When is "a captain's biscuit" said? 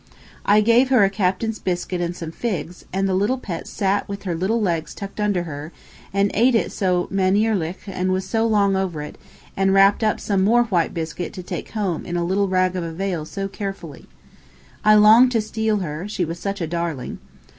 1.03-2.01